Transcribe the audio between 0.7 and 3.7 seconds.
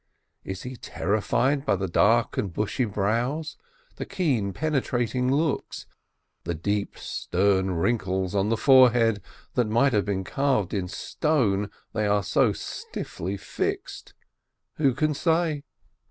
terrified by the dark and bushy brows,